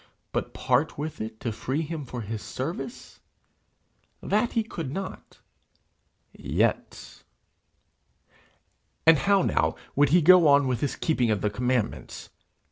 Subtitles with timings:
[0.31, 3.19] But part with it to free him for his service
[4.19, 5.37] that he could not
[6.33, 7.21] yet!
[9.05, 12.29] And how now would he go on with his keeping of the commandments?